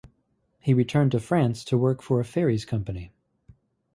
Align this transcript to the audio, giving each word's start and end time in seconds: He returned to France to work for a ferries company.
He 0.59 0.73
returned 0.73 1.11
to 1.11 1.19
France 1.19 1.63
to 1.65 1.77
work 1.77 2.01
for 2.01 2.19
a 2.19 2.25
ferries 2.25 2.65
company. 2.65 3.11